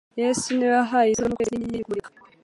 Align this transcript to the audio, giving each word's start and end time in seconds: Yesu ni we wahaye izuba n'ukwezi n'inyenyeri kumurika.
Yesu 0.21 0.47
ni 0.53 0.65
we 0.69 0.73
wahaye 0.79 1.09
izuba 1.11 1.27
n'ukwezi 1.29 1.53
n'inyenyeri 1.53 1.85
kumurika. 1.85 2.09